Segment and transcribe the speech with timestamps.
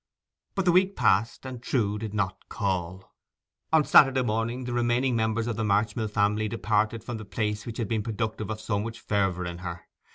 [0.55, 3.13] But the week passed, and Trewe did not call.
[3.71, 7.77] On Saturday morning the remaining members of the Marchmill family departed from the place which
[7.77, 9.81] had been productive of so much fervour in her.